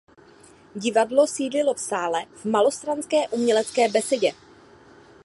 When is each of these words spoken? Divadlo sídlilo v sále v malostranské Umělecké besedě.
Divadlo 0.75 1.27
sídlilo 1.29 1.73
v 1.77 1.79
sále 1.79 2.25
v 2.35 2.45
malostranské 2.45 3.27
Umělecké 3.29 3.89
besedě. 3.89 4.31